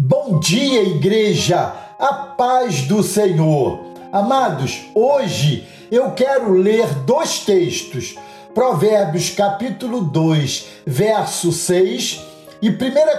Bom 0.00 0.38
dia, 0.38 0.80
igreja! 0.84 1.74
A 1.98 2.14
paz 2.38 2.82
do 2.82 3.02
Senhor! 3.02 3.80
Amados, 4.12 4.82
hoje 4.94 5.66
eu 5.90 6.12
quero 6.12 6.52
ler 6.52 6.86
dois 7.04 7.40
textos. 7.40 8.14
Provérbios 8.54 9.30
capítulo 9.30 10.02
2, 10.02 10.66
verso 10.86 11.50
6 11.50 12.20
e 12.62 12.70
1 12.70 12.74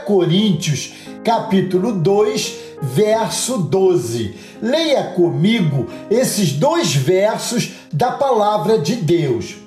Coríntios 0.06 0.94
capítulo 1.22 1.92
2, 1.92 2.58
verso 2.82 3.58
12. 3.58 4.38
Leia 4.62 5.04
comigo 5.12 5.86
esses 6.10 6.54
dois 6.54 6.96
versos 6.96 7.74
da 7.92 8.12
palavra 8.12 8.80
de 8.80 8.96
Deus. 8.96 9.58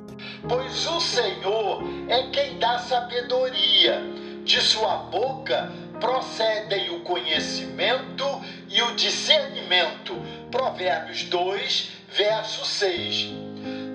Pois 0.48 0.86
o 0.86 0.98
Senhor 0.98 1.82
é 2.08 2.30
quem 2.30 2.58
dá 2.58 2.78
sabedoria, 2.78 4.02
de 4.46 4.58
sua 4.62 4.96
boca 5.10 5.70
procedem 6.02 6.90
o 6.90 7.00
conhecimento 7.00 8.24
e 8.68 8.82
o 8.82 8.96
discernimento. 8.96 10.16
Provérbios 10.50 11.22
2, 11.22 11.90
verso 12.12 12.66
6. 12.66 13.28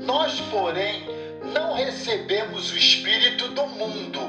Nós, 0.05 0.39
porém, 0.49 1.03
não 1.53 1.73
recebemos 1.73 2.71
o 2.71 2.77
Espírito 2.77 3.49
do 3.49 3.67
mundo, 3.67 4.21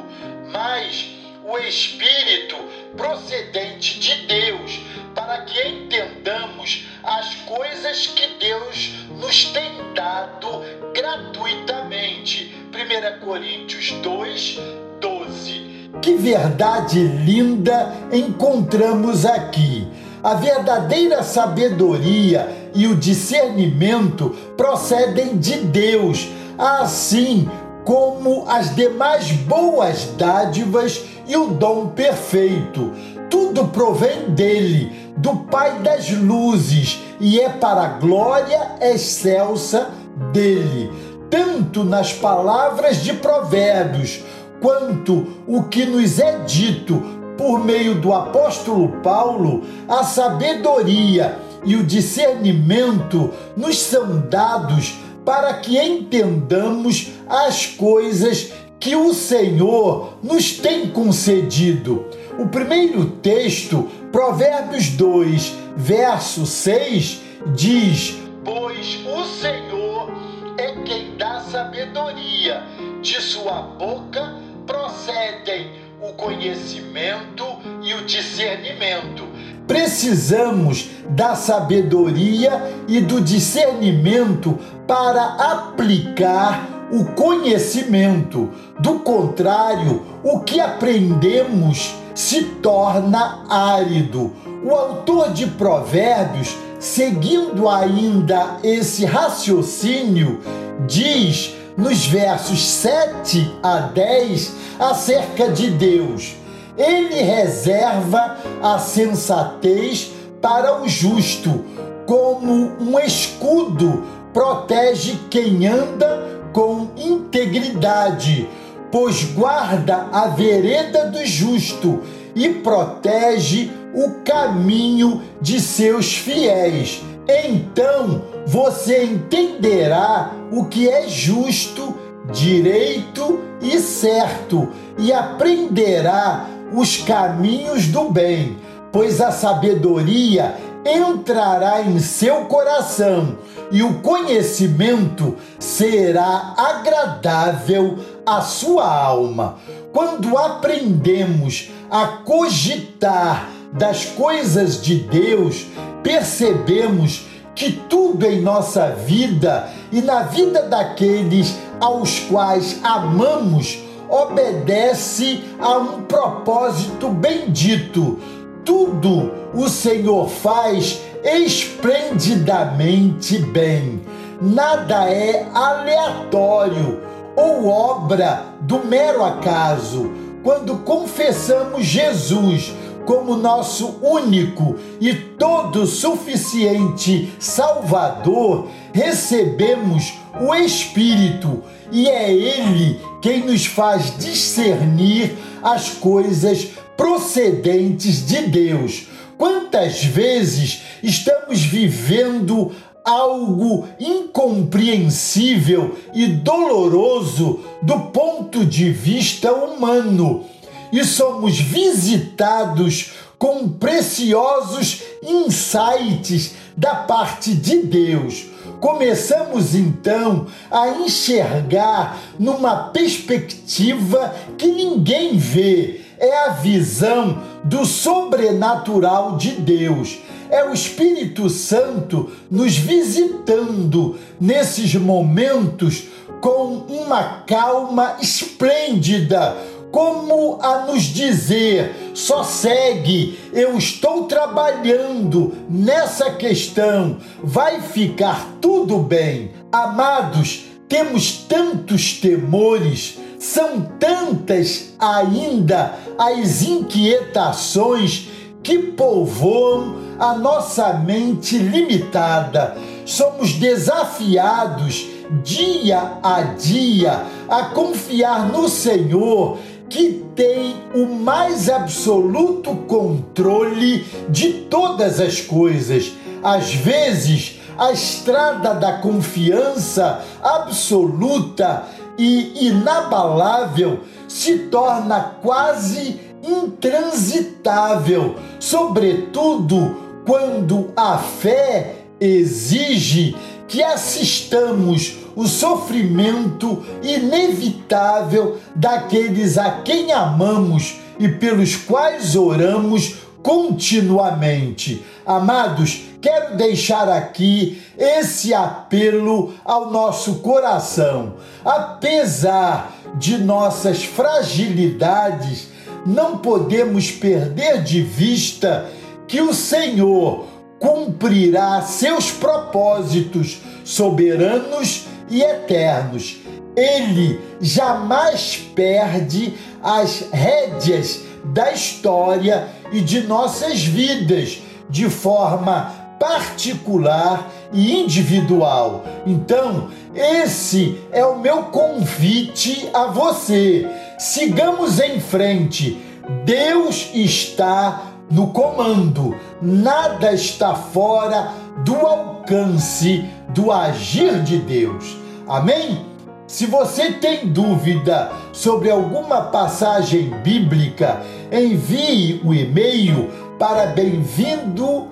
mas 0.50 1.06
o 1.44 1.56
Espírito 1.58 2.56
procedente 2.96 4.00
de 4.00 4.26
Deus, 4.26 4.80
para 5.14 5.42
que 5.42 5.68
entendamos 5.68 6.84
as 7.04 7.32
coisas 7.36 8.08
que 8.08 8.26
Deus 8.40 8.88
nos 9.20 9.44
tem 9.52 9.94
dado 9.94 10.64
gratuitamente. 10.92 12.52
1 12.74 13.24
Coríntios 13.24 13.92
2, 14.02 14.58
12. 15.00 15.67
Que 16.00 16.14
verdade 16.16 17.00
linda 17.00 17.92
encontramos 18.12 19.26
aqui! 19.26 19.86
A 20.22 20.34
verdadeira 20.34 21.22
sabedoria 21.22 22.70
e 22.74 22.86
o 22.86 22.96
discernimento 22.96 24.34
procedem 24.56 25.36
de 25.36 25.58
Deus, 25.58 26.28
assim 26.58 27.48
como 27.84 28.44
as 28.48 28.74
demais 28.74 29.30
boas 29.32 30.10
dádivas 30.16 31.04
e 31.26 31.36
o 31.36 31.48
dom 31.48 31.88
perfeito. 31.88 32.92
Tudo 33.30 33.68
provém 33.68 34.30
dele, 34.30 35.12
do 35.16 35.36
Pai 35.36 35.78
das 35.80 36.10
luzes, 36.10 37.00
e 37.20 37.40
é 37.40 37.48
para 37.48 37.82
a 37.82 37.88
glória 37.88 38.76
excelsa 38.80 39.88
dele. 40.32 40.90
Tanto 41.30 41.84
nas 41.84 42.12
palavras 42.12 43.02
de 43.02 43.12
Provérbios 43.12 44.20
quanto 44.60 45.26
o 45.46 45.64
que 45.64 45.84
nos 45.84 46.18
é 46.18 46.38
dito 46.44 47.02
por 47.36 47.64
meio 47.64 47.94
do 47.94 48.12
apóstolo 48.12 49.00
Paulo, 49.00 49.62
a 49.88 50.02
sabedoria 50.02 51.38
e 51.64 51.76
o 51.76 51.84
discernimento 51.84 53.32
nos 53.56 53.78
são 53.78 54.20
dados 54.28 54.96
para 55.24 55.54
que 55.54 55.78
entendamos 55.78 57.12
as 57.28 57.66
coisas 57.66 58.52
que 58.80 58.96
o 58.96 59.12
Senhor 59.12 60.18
nos 60.22 60.52
tem 60.52 60.88
concedido. 60.88 62.06
O 62.38 62.48
primeiro 62.48 63.04
texto, 63.06 63.88
Provérbios 64.10 64.90
2, 64.90 65.54
verso 65.76 66.46
6, 66.46 67.20
diz: 67.54 68.16
Pois 68.44 68.98
o 69.04 69.24
Senhor 69.24 70.10
é 70.56 70.72
quem 70.82 71.16
dá 71.16 71.40
sabedoria, 71.40 72.62
de 73.02 73.20
sua 73.20 73.62
boca 73.62 74.47
procedem 74.68 75.70
o 76.00 76.12
conhecimento 76.12 77.44
e 77.82 77.94
o 77.94 78.04
discernimento. 78.04 79.26
Precisamos 79.66 80.90
da 81.08 81.34
sabedoria 81.34 82.72
e 82.86 83.00
do 83.00 83.20
discernimento 83.20 84.58
para 84.86 85.24
aplicar 85.52 86.88
o 86.92 87.04
conhecimento. 87.04 88.50
Do 88.78 89.00
contrário, 89.00 90.02
o 90.22 90.40
que 90.40 90.60
aprendemos 90.60 91.94
se 92.14 92.44
torna 92.44 93.44
árido. 93.48 94.32
O 94.64 94.70
autor 94.74 95.32
de 95.32 95.46
Provérbios, 95.46 96.56
seguindo 96.78 97.68
ainda 97.68 98.58
esse 98.62 99.04
raciocínio, 99.04 100.40
diz 100.86 101.57
nos 101.78 102.04
versos 102.06 102.66
7 102.66 103.54
a 103.62 103.78
10 103.78 104.52
acerca 104.80 105.48
de 105.48 105.70
Deus. 105.70 106.34
Ele 106.76 107.22
reserva 107.22 108.36
a 108.60 108.80
sensatez 108.80 110.10
para 110.42 110.82
o 110.82 110.88
justo, 110.88 111.64
como 112.04 112.72
um 112.80 112.98
escudo 112.98 114.04
protege 114.32 115.18
quem 115.30 115.68
anda 115.68 116.26
com 116.52 116.88
integridade, 116.96 118.48
pois 118.90 119.22
guarda 119.22 120.08
a 120.12 120.28
vereda 120.28 121.06
do 121.06 121.24
justo 121.24 122.02
e 122.34 122.48
protege 122.48 123.70
o 123.94 124.22
caminho 124.24 125.22
de 125.40 125.60
seus 125.60 126.16
fiéis. 126.16 127.02
Então 127.28 128.22
você 128.46 129.04
entenderá 129.04 130.32
o 130.50 130.64
que 130.64 130.88
é 130.88 131.08
justo, 131.08 131.94
direito 132.32 133.40
e 133.60 133.78
certo, 133.78 134.68
e 134.98 135.12
aprenderá 135.12 136.46
os 136.72 136.98
caminhos 136.98 137.86
do 137.86 138.10
bem, 138.10 138.58
pois 138.92 139.20
a 139.20 139.30
sabedoria 139.30 140.54
entrará 140.84 141.82
em 141.82 141.98
seu 141.98 142.44
coração 142.44 143.36
e 143.70 143.82
o 143.82 144.00
conhecimento 144.00 145.36
será 145.58 146.54
agradável 146.56 147.98
à 148.24 148.40
sua 148.40 148.86
alma. 148.86 149.56
Quando 149.92 150.38
aprendemos 150.38 151.70
a 151.90 152.06
cogitar 152.06 153.48
das 153.72 154.06
coisas 154.06 154.80
de 154.80 154.96
Deus, 154.96 155.66
percebemos 156.02 157.26
que 157.54 157.72
tudo 157.72 158.24
em 158.24 158.40
nossa 158.40 158.90
vida 158.90 159.68
e 159.90 160.00
na 160.00 160.22
vida 160.22 160.62
daqueles 160.62 161.56
aos 161.80 162.20
quais 162.20 162.78
amamos 162.82 163.80
obedece 164.08 165.44
a 165.60 165.76
um 165.78 166.02
propósito 166.02 167.08
bendito. 167.10 168.18
Tudo 168.64 169.32
o 169.54 169.68
Senhor 169.68 170.28
faz 170.28 171.00
esplendidamente 171.22 173.38
bem. 173.38 174.02
Nada 174.40 175.10
é 175.10 175.48
aleatório 175.52 177.02
ou 177.34 177.66
obra 177.68 178.44
do 178.60 178.84
mero 178.84 179.24
acaso. 179.24 180.12
Quando 180.42 180.76
confessamos 180.78 181.84
Jesus 181.84 182.72
como 183.08 183.38
nosso 183.38 183.96
único 184.02 184.76
e 185.00 185.14
todo 185.14 185.86
suficiente 185.86 187.32
Salvador, 187.38 188.68
recebemos 188.92 190.12
o 190.38 190.54
Espírito 190.54 191.62
e 191.90 192.06
é 192.06 192.30
Ele 192.30 193.00
quem 193.22 193.46
nos 193.46 193.64
faz 193.64 194.14
discernir 194.18 195.38
as 195.62 195.88
coisas 195.88 196.68
procedentes 196.98 198.26
de 198.26 198.42
Deus. 198.42 199.06
Quantas 199.38 200.04
vezes 200.04 200.82
estamos 201.02 201.62
vivendo 201.62 202.72
algo 203.02 203.88
incompreensível 203.98 205.96
e 206.12 206.26
doloroso 206.26 207.60
do 207.80 208.00
ponto 208.00 208.66
de 208.66 208.90
vista 208.90 209.50
humano? 209.50 210.44
E 210.92 211.04
somos 211.04 211.58
visitados 211.58 213.12
com 213.38 213.68
preciosos 213.68 215.02
insights 215.22 216.54
da 216.76 216.94
parte 216.94 217.54
de 217.54 217.82
Deus. 217.82 218.46
Começamos 218.80 219.74
então 219.74 220.46
a 220.70 220.88
enxergar 220.88 222.18
numa 222.38 222.90
perspectiva 222.90 224.34
que 224.56 224.66
ninguém 224.66 225.36
vê. 225.36 226.00
É 226.18 226.46
a 226.46 226.48
visão 226.50 227.42
do 227.64 227.84
sobrenatural 227.84 229.36
de 229.36 229.52
Deus. 229.52 230.18
É 230.50 230.64
o 230.64 230.72
Espírito 230.72 231.48
Santo 231.50 232.32
nos 232.50 232.76
visitando 232.76 234.18
nesses 234.40 234.94
momentos 234.94 236.04
com 236.40 236.84
uma 236.88 237.42
calma 237.46 238.16
esplêndida, 238.20 239.56
como 239.90 240.58
a 240.62 240.86
nos 240.86 241.04
dizer: 241.04 242.12
só 242.14 242.42
segue, 242.44 243.38
eu 243.52 243.76
estou 243.76 244.24
trabalhando 244.24 245.52
nessa 245.68 246.32
questão, 246.32 247.18
vai 247.42 247.80
ficar 247.80 248.56
tudo 248.60 248.98
bem. 248.98 249.52
Amados, 249.72 250.64
temos 250.88 251.32
tantos 251.48 252.14
temores, 252.14 253.18
são 253.38 253.82
tantas 253.98 254.94
ainda 254.98 255.94
as 256.18 256.62
inquietações 256.62 258.28
que 258.62 258.78
povoam 258.78 259.96
a 260.18 260.34
nossa 260.34 260.94
mente 260.94 261.56
limitada. 261.58 262.76
Somos 263.06 263.52
desafiados 263.52 265.06
dia 265.42 266.18
a 266.22 266.42
dia 266.42 267.22
a 267.48 267.64
confiar 267.66 268.48
no 268.48 268.68
Senhor 268.68 269.58
que 269.88 270.24
tem 270.34 270.76
o 270.94 271.06
mais 271.06 271.68
absoluto 271.68 272.74
controle 272.86 274.06
de 274.28 274.52
todas 274.70 275.20
as 275.20 275.40
coisas. 275.40 276.12
Às 276.42 276.74
vezes, 276.74 277.60
a 277.78 277.92
estrada 277.92 278.74
da 278.74 278.98
confiança 278.98 280.22
absoluta 280.42 281.84
e 282.18 282.68
inabalável 282.68 284.00
se 284.26 284.58
torna 284.70 285.20
quase 285.40 286.20
intransitável, 286.42 288.34
sobretudo 288.58 289.96
quando 290.26 290.90
a 290.96 291.18
fé 291.18 291.94
exige 292.20 293.36
que 293.68 293.82
assistamos 293.82 295.18
o 295.36 295.46
sofrimento 295.46 296.82
inevitável 297.02 298.58
daqueles 298.74 299.56
a 299.58 299.82
quem 299.82 300.10
amamos 300.10 300.96
e 301.20 301.28
pelos 301.28 301.76
quais 301.76 302.34
oramos 302.34 303.16
continuamente. 303.42 305.04
Amados, 305.24 306.00
quero 306.20 306.56
deixar 306.56 307.08
aqui 307.08 307.80
esse 307.96 308.52
apelo 308.52 309.54
ao 309.64 309.90
nosso 309.90 310.36
coração. 310.36 311.34
Apesar 311.64 312.92
de 313.14 313.38
nossas 313.38 314.02
fragilidades, 314.02 315.68
não 316.06 316.38
podemos 316.38 317.10
perder 317.10 317.82
de 317.82 318.00
vista 318.00 318.90
que 319.26 319.40
o 319.40 319.52
Senhor 319.52 320.46
cumprirá 320.78 321.82
seus 321.82 322.30
propósitos 322.30 323.58
soberanos 323.84 325.06
e 325.28 325.42
eternos. 325.42 326.38
Ele 326.76 327.40
jamais 327.60 328.56
perde 328.74 329.54
as 329.82 330.24
rédeas 330.32 331.20
da 331.44 331.72
história 331.72 332.68
e 332.92 333.00
de 333.00 333.22
nossas 333.22 333.82
vidas 333.82 334.62
de 334.88 335.08
forma 335.10 335.92
particular 336.18 337.50
e 337.72 338.00
individual. 338.00 339.04
Então, 339.26 339.88
esse 340.14 340.98
é 341.12 341.24
o 341.24 341.38
meu 341.38 341.64
convite 341.64 342.88
a 342.92 343.06
você. 343.06 343.86
Sigamos 344.18 344.98
em 344.98 345.20
frente. 345.20 346.00
Deus 346.44 347.10
está 347.14 348.17
no 348.30 348.48
comando. 348.48 349.34
Nada 349.60 350.32
está 350.32 350.74
fora 350.74 351.52
do 351.84 351.96
alcance 351.96 353.24
do 353.54 353.72
agir 353.72 354.42
de 354.42 354.58
Deus. 354.58 355.16
Amém? 355.46 356.06
Se 356.46 356.64
você 356.64 357.12
tem 357.12 357.46
dúvida 357.46 358.32
sobre 358.52 358.90
alguma 358.90 359.42
passagem 359.42 360.30
bíblica, 360.42 361.20
envie 361.52 362.40
o 362.42 362.48
um 362.48 362.54
e-mail 362.54 363.30
para 363.58 363.86
bem-vindo 363.86 365.06